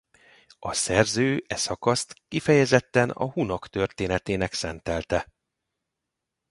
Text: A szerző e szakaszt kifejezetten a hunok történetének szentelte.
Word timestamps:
A 0.59 0.73
szerző 0.73 1.43
e 1.47 1.55
szakaszt 1.55 2.13
kifejezetten 2.27 3.09
a 3.09 3.31
hunok 3.31 3.67
történetének 3.67 4.53
szentelte. 4.53 5.33